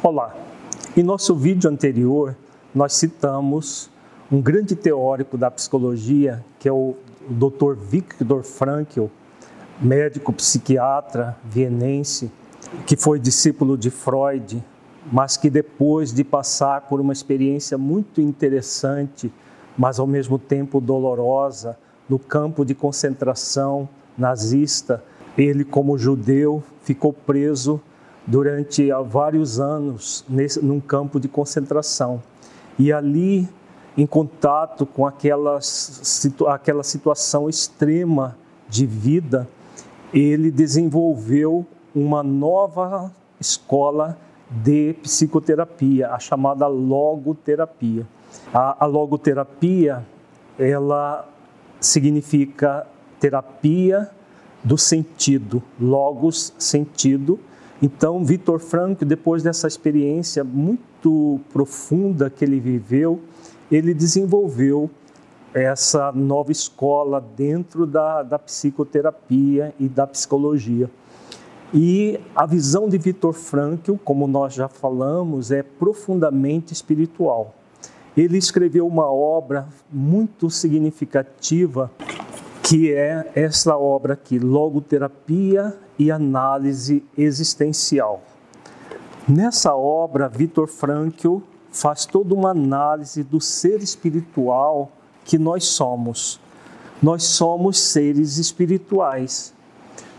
Olá! 0.00 0.32
Em 0.96 1.02
nosso 1.02 1.34
vídeo 1.34 1.68
anterior, 1.68 2.36
nós 2.72 2.92
citamos 2.92 3.90
um 4.30 4.40
grande 4.40 4.76
teórico 4.76 5.36
da 5.36 5.50
psicologia, 5.50 6.44
que 6.60 6.68
é 6.68 6.72
o 6.72 6.94
Dr. 7.28 7.74
Viktor 7.74 8.44
Frankl, 8.44 9.06
médico 9.82 10.32
psiquiatra 10.32 11.36
vienense, 11.42 12.30
que 12.86 12.94
foi 12.94 13.18
discípulo 13.18 13.76
de 13.76 13.90
Freud, 13.90 14.62
mas 15.10 15.36
que 15.36 15.50
depois 15.50 16.12
de 16.12 16.22
passar 16.22 16.82
por 16.82 17.00
uma 17.00 17.12
experiência 17.12 17.76
muito 17.76 18.20
interessante, 18.20 19.32
mas 19.76 19.98
ao 19.98 20.06
mesmo 20.06 20.38
tempo 20.38 20.80
dolorosa, 20.80 21.76
no 22.08 22.20
campo 22.20 22.64
de 22.64 22.72
concentração 22.72 23.88
nazista, 24.16 25.02
ele, 25.36 25.64
como 25.64 25.98
judeu, 25.98 26.62
ficou 26.82 27.12
preso 27.12 27.80
durante 28.28 28.90
vários 29.06 29.58
anos 29.58 30.22
nesse, 30.28 30.62
num 30.62 30.80
campo 30.80 31.18
de 31.18 31.28
concentração. 31.28 32.22
E 32.78 32.92
ali, 32.92 33.48
em 33.96 34.06
contato 34.06 34.84
com 34.84 35.06
aquela, 35.06 35.58
aquela 36.48 36.82
situação 36.82 37.48
extrema 37.48 38.36
de 38.68 38.84
vida, 38.84 39.48
ele 40.12 40.50
desenvolveu 40.50 41.66
uma 41.94 42.22
nova 42.22 43.10
escola 43.40 44.18
de 44.50 44.94
psicoterapia, 45.02 46.10
a 46.10 46.18
chamada 46.18 46.66
logoterapia. 46.66 48.06
A, 48.52 48.84
a 48.84 48.86
logoterapia, 48.86 50.06
ela 50.58 51.26
significa 51.80 52.86
terapia 53.18 54.10
do 54.62 54.76
sentido, 54.76 55.62
logos, 55.80 56.52
sentido, 56.58 57.40
então, 57.80 58.24
Vitor 58.24 58.58
Franco, 58.58 59.04
depois 59.04 59.42
dessa 59.42 59.68
experiência 59.68 60.42
muito 60.42 61.40
profunda 61.52 62.28
que 62.28 62.44
ele 62.44 62.58
viveu, 62.58 63.20
ele 63.70 63.94
desenvolveu 63.94 64.90
essa 65.54 66.10
nova 66.12 66.50
escola 66.50 67.24
dentro 67.36 67.86
da, 67.86 68.22
da 68.22 68.38
psicoterapia 68.38 69.72
e 69.78 69.88
da 69.88 70.06
psicologia. 70.06 70.90
E 71.72 72.18
a 72.34 72.46
visão 72.46 72.88
de 72.88 72.98
Vitor 72.98 73.32
Frankl, 73.32 73.94
como 74.04 74.26
nós 74.26 74.54
já 74.54 74.68
falamos, 74.68 75.52
é 75.52 75.62
profundamente 75.62 76.72
espiritual. 76.72 77.54
Ele 78.16 78.38
escreveu 78.38 78.86
uma 78.86 79.06
obra 79.06 79.68
muito 79.92 80.50
significativa 80.50 81.90
que 82.62 82.92
é 82.92 83.30
essa 83.34 83.78
obra 83.78 84.14
aqui, 84.14 84.38
Logoterapia 84.38 85.74
e 85.98 86.10
Análise 86.10 87.02
Existencial. 87.16 88.22
Nessa 89.28 89.74
obra, 89.74 90.28
Viktor 90.28 90.66
Frankl 90.66 91.38
faz 91.70 92.06
toda 92.06 92.34
uma 92.34 92.50
análise 92.50 93.22
do 93.22 93.40
ser 93.40 93.82
espiritual 93.82 94.90
que 95.24 95.38
nós 95.38 95.64
somos. 95.64 96.40
Nós 97.02 97.24
somos 97.24 97.78
seres 97.78 98.38
espirituais. 98.38 99.52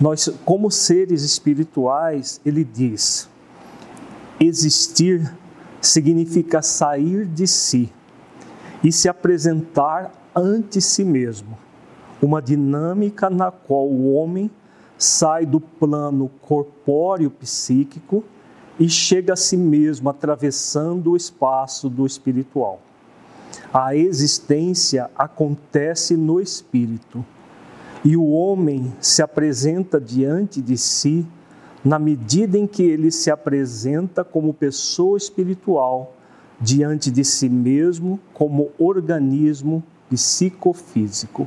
Nós, 0.00 0.28
como 0.44 0.70
seres 0.70 1.22
espirituais, 1.22 2.40
ele 2.44 2.64
diz: 2.64 3.28
existir 4.40 5.32
significa 5.80 6.62
sair 6.62 7.26
de 7.26 7.46
si 7.46 7.92
e 8.82 8.90
se 8.90 9.08
apresentar 9.08 10.12
ante 10.34 10.80
si 10.80 11.04
mesmo 11.04 11.58
uma 12.20 12.40
dinâmica 12.40 13.28
na 13.28 13.50
qual 13.50 13.86
o 13.86 14.14
homem 14.14 14.50
sai 14.96 15.44
do 15.44 15.60
plano 15.60 16.30
corpóreo 16.42 17.30
psíquico 17.30 18.24
e 18.78 18.88
chega 18.88 19.34
a 19.34 19.36
si 19.36 19.56
mesmo 19.56 20.08
atravessando 20.08 21.12
o 21.12 21.16
espaço 21.16 21.88
do 21.88 22.06
espiritual. 22.06 22.80
A 23.72 23.94
existência 23.94 25.10
acontece 25.16 26.16
no 26.16 26.40
espírito 26.40 27.24
e 28.04 28.16
o 28.16 28.28
homem 28.30 28.92
se 29.00 29.22
apresenta 29.22 30.00
diante 30.00 30.60
de 30.60 30.76
si 30.76 31.26
na 31.84 31.98
medida 31.98 32.56
em 32.56 32.66
que 32.66 32.82
ele 32.82 33.10
se 33.10 33.30
apresenta 33.30 34.24
como 34.24 34.54
pessoa 34.54 35.18
espiritual 35.18 36.14
diante 36.60 37.10
de 37.10 37.24
si 37.24 37.48
mesmo 37.48 38.18
como 38.32 38.70
organismo 38.78 39.82
psicofísico. 40.08 41.46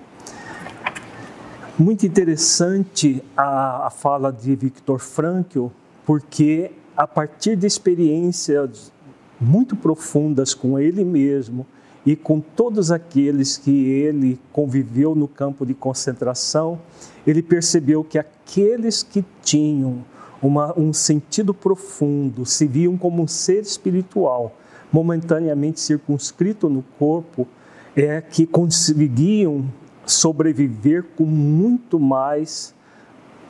Muito 1.79 2.07
interessante 2.07 3.23
a, 3.37 3.85
a 3.85 3.89
fala 3.91 4.33
de 4.33 4.55
Viktor 4.55 4.97
Frankl, 4.97 5.67
porque 6.07 6.71
a 6.95 7.05
partir 7.05 7.55
de 7.55 7.67
experiências 7.67 8.91
muito 9.39 9.75
profundas 9.75 10.55
com 10.55 10.79
ele 10.79 11.05
mesmo 11.05 11.67
e 12.03 12.15
com 12.15 12.39
todos 12.39 12.89
aqueles 12.91 13.57
que 13.57 13.89
ele 13.89 14.39
conviveu 14.51 15.13
no 15.13 15.27
campo 15.27 15.67
de 15.67 15.75
concentração, 15.75 16.79
ele 17.27 17.43
percebeu 17.43 18.03
que 18.03 18.17
aqueles 18.17 19.03
que 19.03 19.23
tinham 19.43 20.03
uma, 20.41 20.73
um 20.79 20.91
sentido 20.91 21.53
profundo, 21.53 22.43
se 22.43 22.65
viam 22.65 22.97
como 22.97 23.21
um 23.21 23.27
ser 23.27 23.61
espiritual, 23.61 24.51
momentaneamente 24.91 25.79
circunscrito 25.79 26.69
no 26.69 26.81
corpo, 26.97 27.47
é 27.95 28.19
que 28.19 28.47
conseguiam 28.47 29.65
sobreviver 30.07 31.03
com 31.15 31.25
muito 31.25 31.99
mais 31.99 32.73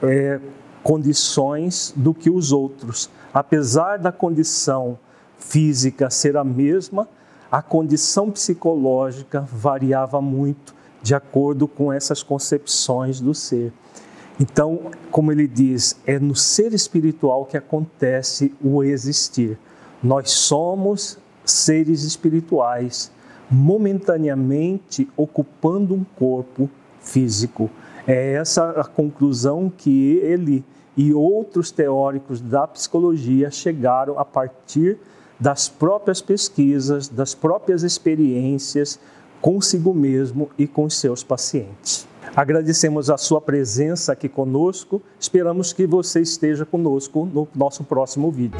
é, 0.01 0.39
condições 0.83 1.93
do 1.95 2.13
que 2.13 2.29
os 2.29 2.51
outros. 2.51 3.09
Apesar 3.33 3.97
da 3.97 4.11
condição 4.11 4.97
física 5.37 6.09
ser 6.09 6.35
a 6.35 6.43
mesma, 6.43 7.07
a 7.51 7.61
condição 7.61 8.31
psicológica 8.31 9.41
variava 9.41 10.19
muito 10.19 10.75
de 11.01 11.15
acordo 11.15 11.67
com 11.67 11.93
essas 11.93 12.23
concepções 12.23 13.21
do 13.21 13.33
ser. 13.33 13.71
Então, 14.39 14.91
como 15.09 15.31
ele 15.31 15.47
diz, 15.47 15.95
é 16.05 16.19
no 16.19 16.35
ser 16.35 16.73
espiritual 16.73 17.45
que 17.45 17.57
acontece 17.57 18.53
o 18.61 18.83
existir. 18.83 19.57
Nós 20.03 20.31
somos 20.31 21.17
seres 21.45 22.03
espirituais 22.03 23.11
momentaneamente 23.49 25.07
ocupando 25.15 25.93
um 25.95 26.03
corpo 26.03 26.69
físico. 26.99 27.69
É 28.05 28.33
essa 28.33 28.71
a 28.71 28.83
conclusão 28.83 29.71
que 29.75 30.17
ele 30.23 30.63
e 30.95 31.13
outros 31.13 31.69
teóricos 31.69 32.41
da 32.41 32.67
psicologia 32.67 33.51
chegaram 33.51 34.17
a 34.17 34.25
partir 34.25 34.97
das 35.39 35.69
próprias 35.69 36.21
pesquisas, 36.21 37.07
das 37.07 37.35
próprias 37.35 37.83
experiências 37.83 38.99
consigo 39.39 39.93
mesmo 39.93 40.49
e 40.57 40.65
com 40.65 40.89
seus 40.89 41.23
pacientes. 41.23 42.07
Agradecemos 42.35 43.09
a 43.09 43.17
sua 43.17 43.39
presença 43.39 44.13
aqui 44.13 44.27
conosco, 44.27 45.01
esperamos 45.19 45.73
que 45.73 45.85
você 45.85 46.21
esteja 46.21 46.65
conosco 46.65 47.29
no 47.31 47.47
nosso 47.55 47.83
próximo 47.83 48.31
vídeo. 48.31 48.57